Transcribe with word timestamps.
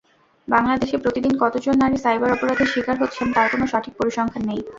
বাংলাদেশে 0.47 0.95
প্রতিদিন 0.97 1.33
কতজন 1.43 1.75
নারী 1.79 1.97
সাইবার 1.97 2.29
অপরাধের 2.31 2.71
শিকার 2.73 2.95
হচ্ছেন, 2.99 3.27
তার 3.35 3.47
কোনো 3.49 3.65
সঠিক 3.67 3.93
পরিসংখ্যান 3.99 4.43
নেই। 4.49 4.61